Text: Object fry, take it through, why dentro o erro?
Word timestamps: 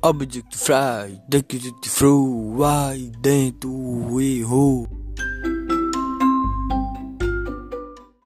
Object 0.00 0.54
fry, 0.54 1.20
take 1.28 1.54
it 1.54 1.74
through, 1.84 2.56
why 2.56 3.10
dentro 3.20 3.68
o 3.68 4.20
erro? 4.20 4.97